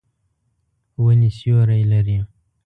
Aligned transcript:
ونې 1.03 1.29
سیوری 1.37 1.83
لري. 1.91 2.17